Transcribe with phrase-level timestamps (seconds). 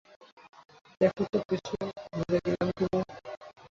[1.01, 1.73] দেখো তো কিছু
[2.13, 2.99] ভুলে গেলাম কি না।